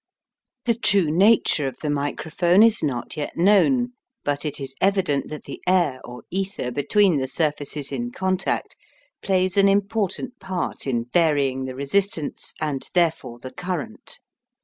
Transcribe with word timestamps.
The 0.65 0.73
true 0.73 1.11
nature 1.11 1.67
of 1.67 1.77
the 1.77 1.89
microphone 1.91 2.63
is 2.63 2.81
not 2.81 3.15
yet 3.15 3.37
known, 3.37 3.91
but 4.23 4.45
it 4.45 4.59
is 4.59 4.73
evident 4.81 5.29
that 5.29 5.43
the 5.43 5.61
air 5.67 6.01
or 6.03 6.23
ether 6.31 6.71
between 6.71 7.17
the 7.19 7.27
surfaces 7.27 7.91
in 7.91 8.09
contact 8.09 8.75
plays 9.21 9.57
an 9.57 9.67
important 9.69 10.39
part 10.39 10.87
in 10.87 11.05
varying 11.13 11.65
the 11.65 11.75
resistance, 11.75 12.55
and, 12.59 12.87
therefore, 12.95 13.37
the 13.37 13.53
current. 13.53 14.19